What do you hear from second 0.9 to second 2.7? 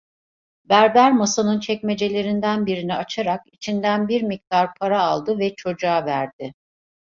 masanın çekmecelerinden